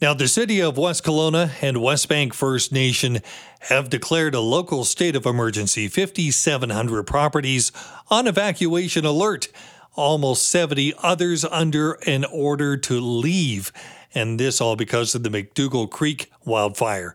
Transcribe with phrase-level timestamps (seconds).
[0.00, 3.18] Now, the city of West Kelowna and Westbank First Nation
[3.62, 7.72] have declared a local state of emergency, 5,700 properties
[8.08, 9.48] on evacuation alert,
[9.96, 13.72] almost 70 others under an order to leave.
[14.14, 17.12] And this all because of the McDougall Creek wildfire.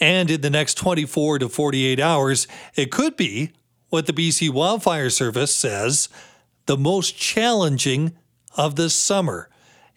[0.00, 3.52] And in the next 24 to 48 hours, it could be
[3.90, 6.08] what the BC Wildfire Service says
[6.64, 8.16] the most challenging
[8.56, 9.50] of the summer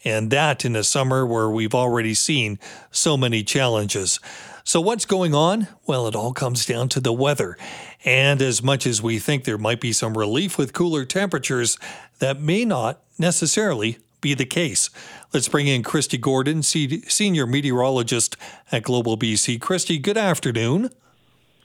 [0.04, 2.60] and that in a summer where we've already seen
[2.92, 4.20] so many challenges.
[4.64, 5.68] So, what's going on?
[5.86, 7.58] Well, it all comes down to the weather.
[8.04, 11.78] And as much as we think there might be some relief with cooler temperatures,
[12.20, 14.90] that may not necessarily be the case.
[15.34, 18.38] Let's bring in Kristi Gordon, Senior Meteorologist
[18.72, 19.60] at Global BC.
[19.60, 20.90] Kristi, good afternoon.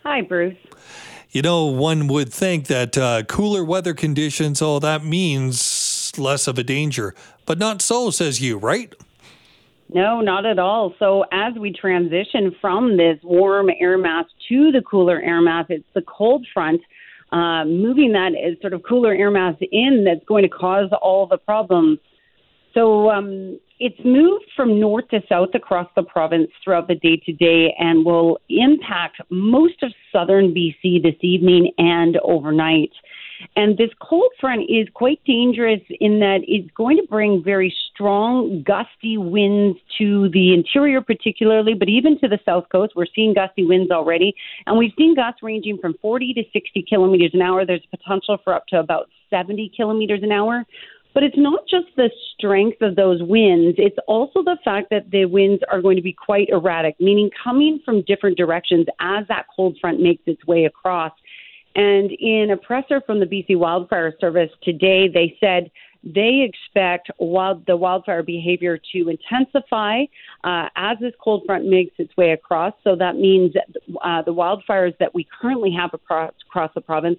[0.02, 0.58] Hi, Bruce.
[1.30, 5.60] You know, one would think that uh, cooler weather conditions, all that means
[6.18, 7.14] less of a danger.
[7.46, 8.94] But not so, says you, right?
[9.92, 10.94] No, not at all.
[10.98, 15.84] So, as we transition from this warm air mass to the cooler air mass, it's
[15.94, 16.80] the cold front
[17.32, 21.38] uh, moving that sort of cooler air mass in that's going to cause all the
[21.38, 21.98] problems.
[22.72, 27.74] So, um, it's moved from north to south across the province throughout the day today
[27.78, 32.92] and will impact most of southern BC this evening and overnight.
[33.56, 38.62] And this cold front is quite dangerous in that it's going to bring very strong,
[38.62, 42.92] gusty winds to the interior, particularly, but even to the south coast.
[42.96, 44.34] We're seeing gusty winds already.
[44.66, 47.64] And we've seen gusts ranging from 40 to 60 kilometers an hour.
[47.66, 50.64] There's potential for up to about 70 kilometers an hour.
[51.12, 55.24] But it's not just the strength of those winds, it's also the fact that the
[55.24, 59.76] winds are going to be quite erratic, meaning coming from different directions as that cold
[59.80, 61.12] front makes its way across.
[61.74, 65.70] And in a presser from the BC Wildfire Service today, they said
[66.02, 70.04] they expect wild, the wildfire behavior to intensify
[70.44, 72.72] uh, as this cold front makes its way across.
[72.82, 73.68] So that means that,
[74.02, 77.18] uh, the wildfires that we currently have across, across the province.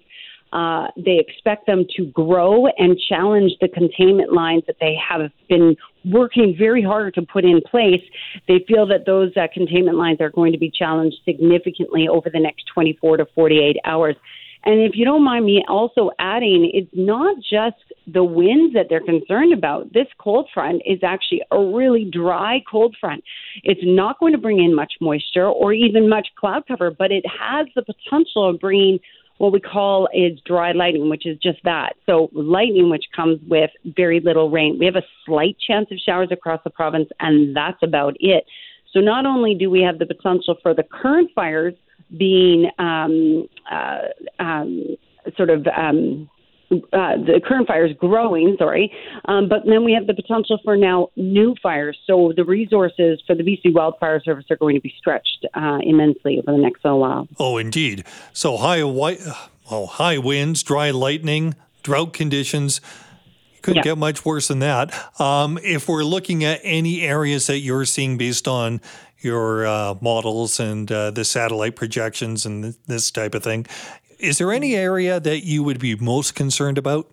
[0.52, 5.74] Uh, they expect them to grow and challenge the containment lines that they have been
[6.04, 8.02] working very hard to put in place.
[8.48, 12.40] They feel that those uh, containment lines are going to be challenged significantly over the
[12.40, 14.16] next 24 to 48 hours.
[14.64, 19.00] And if you don't mind me also adding, it's not just the winds that they're
[19.00, 19.92] concerned about.
[19.92, 23.24] This cold front is actually a really dry cold front.
[23.64, 27.24] It's not going to bring in much moisture or even much cloud cover, but it
[27.26, 29.00] has the potential of bringing
[29.38, 31.94] what we call is dry lightning, which is just that.
[32.06, 34.78] So lightning, which comes with very little rain.
[34.78, 38.44] We have a slight chance of showers across the province, and that's about it.
[38.92, 41.74] So not only do we have the potential for the current fires
[42.16, 43.98] being um, uh,
[44.38, 44.96] um,
[45.36, 46.28] sort of um,
[46.92, 48.92] uh, the current fires growing, sorry,
[49.26, 51.98] um, but then we have the potential for now new fires.
[52.06, 56.38] So the resources for the BC Wildfire Service are going to be stretched uh, immensely
[56.38, 57.28] over the next little while.
[57.38, 58.04] Oh, indeed.
[58.32, 59.20] So high, white,
[59.70, 62.80] well, high winds, dry lightning, drought conditions.
[63.62, 63.92] Couldn't yeah.
[63.92, 64.92] get much worse than that.
[65.20, 68.80] Um, if we're looking at any areas that you're seeing based on
[69.22, 73.66] your uh, models and uh, the satellite projections and th- this type of thing.
[74.22, 77.08] Is there any area that you would be most concerned about?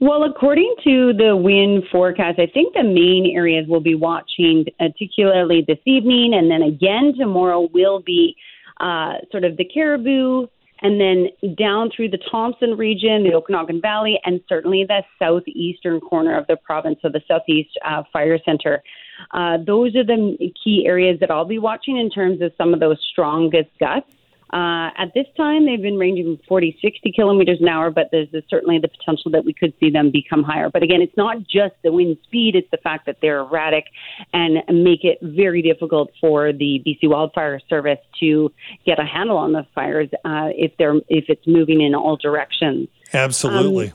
[0.00, 5.64] Well, according to the wind forecast, I think the main areas we'll be watching, particularly
[5.66, 8.36] this evening and then again tomorrow, will be
[8.80, 10.48] uh, sort of the Cariboo,
[10.82, 16.36] and then down through the Thompson region, the Okanagan Valley, and certainly the southeastern corner
[16.36, 18.82] of the province, so the Southeast uh, Fire Center.
[19.30, 22.80] Uh, those are the key areas that I'll be watching in terms of some of
[22.80, 24.10] those strongest gusts.
[24.54, 28.28] Uh, at this time, they've been ranging from 40, 60 kilometers an hour, but there's
[28.48, 30.70] certainly the potential that we could see them become higher.
[30.70, 33.86] But again, it's not just the wind speed, it's the fact that they're erratic
[34.32, 38.52] and make it very difficult for the BC Wildfire Service to
[38.86, 42.86] get a handle on the fires uh, if, they're, if it's moving in all directions.
[43.12, 43.88] Absolutely.
[43.88, 43.94] Um,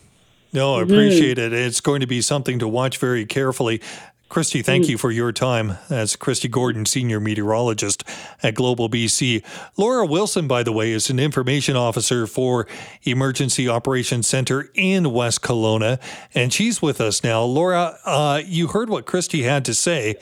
[0.52, 1.54] no, I appreciate mm-hmm.
[1.54, 1.66] it.
[1.68, 3.82] It's going to be something to watch very carefully.
[4.30, 4.90] Kristi, thank mm.
[4.90, 5.80] you for your time.
[5.88, 8.04] That's Kristi Gordon, Senior Meteorologist
[8.44, 9.44] at Global BC.
[9.76, 12.68] Laura Wilson, by the way, is an information officer for
[13.04, 16.00] Emergency Operations Center in West Kelowna,
[16.36, 17.42] and she's with us now.
[17.42, 20.16] Laura, uh, you heard what Kristi had to say.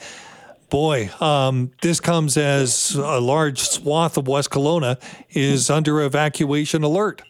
[0.70, 4.98] Boy, um, this comes as a large swath of West Kelowna
[5.30, 7.22] is under evacuation alert.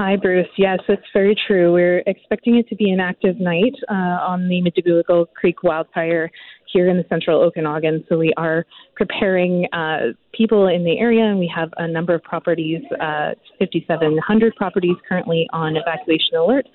[0.00, 0.48] Hi, Bruce.
[0.56, 1.74] Yes, that's very true.
[1.74, 6.30] We're expecting it to be an active night uh, on the McDougall Creek wildfire
[6.72, 8.06] here in the central Okanagan.
[8.08, 8.64] So we are
[8.96, 14.56] preparing uh, people in the area, and we have a number of properties, uh, 5,700
[14.56, 16.66] properties currently on evacuation alert,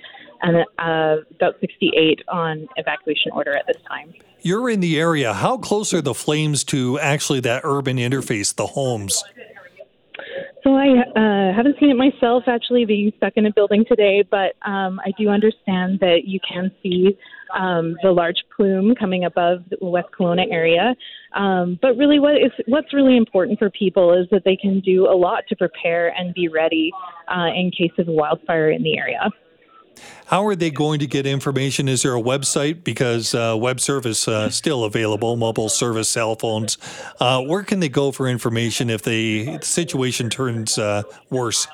[0.43, 4.13] and uh, about 68 on evacuation order at this time.
[4.41, 5.33] You're in the area.
[5.33, 9.23] How close are the flames to actually that urban interface, the homes?
[10.65, 14.55] So I uh, haven't seen it myself, actually, being stuck in a building today, but
[14.67, 17.15] um, I do understand that you can see
[17.55, 20.95] um, the large plume coming above the West Kelowna area.
[21.35, 25.05] Um, but really, what is what's really important for people is that they can do
[25.05, 26.91] a lot to prepare and be ready
[27.27, 29.29] uh, in case of wildfire in the area.
[30.27, 31.87] How are they going to get information?
[31.87, 32.83] Is there a website?
[32.83, 36.77] Because uh, web service uh, still available, mobile service, cell phones.
[37.19, 41.67] Uh, where can they go for information if the situation turns uh, worse?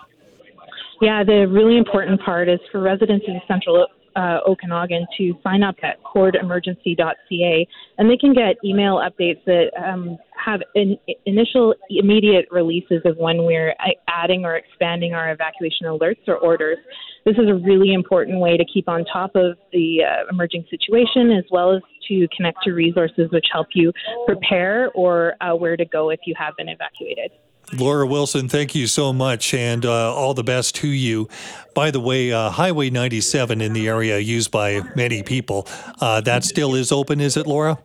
[1.01, 5.75] Yeah, the really important part is for residents in Central uh, Okanagan to sign up
[5.83, 13.01] at cordemergency.ca, and they can get email updates that um, have in, initial immediate releases
[13.05, 13.73] of when we're
[14.07, 16.77] adding or expanding our evacuation alerts or orders.
[17.25, 21.31] This is a really important way to keep on top of the uh, emerging situation
[21.31, 23.91] as well as to connect to resources which help you
[24.25, 27.31] prepare or uh, where to go if you have been evacuated.
[27.73, 31.29] Laura Wilson, thank you so much and uh, all the best to you.
[31.73, 35.67] By the way, uh, Highway 97 in the area used by many people,
[36.01, 37.77] uh, that still is open, is it, Laura?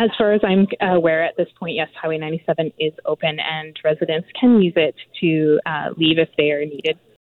[0.00, 4.26] As far as I'm aware at this point, yes, Highway 97 is open and residents
[4.40, 6.98] can use it to uh, leave if they are needed.